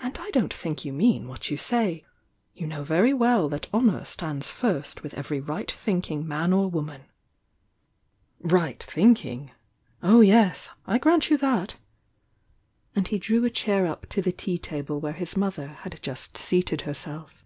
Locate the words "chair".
13.50-13.86